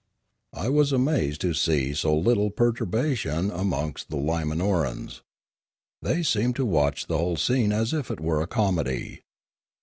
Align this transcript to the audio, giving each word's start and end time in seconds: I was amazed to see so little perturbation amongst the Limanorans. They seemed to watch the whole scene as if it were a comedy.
I 0.55 0.69
was 0.69 0.91
amazed 0.91 1.41
to 1.41 1.53
see 1.53 1.93
so 1.93 2.17
little 2.17 2.49
perturbation 2.49 3.51
amongst 3.51 4.09
the 4.09 4.17
Limanorans. 4.17 5.21
They 6.01 6.23
seemed 6.23 6.55
to 6.55 6.65
watch 6.65 7.05
the 7.05 7.19
whole 7.19 7.37
scene 7.37 7.71
as 7.71 7.93
if 7.93 8.09
it 8.09 8.19
were 8.19 8.41
a 8.41 8.47
comedy. 8.47 9.21